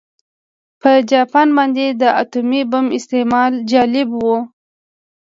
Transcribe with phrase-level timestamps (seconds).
[0.81, 4.25] په جاپان باندې د اتومي بم استعمال جالب و